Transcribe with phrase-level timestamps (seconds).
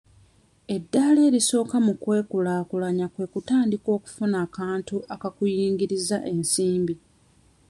[0.75, 6.95] Eddaala erisooka mu kwekulaakulanya kwe kutandika okufuna akantu akakuyingiriza ensimbi.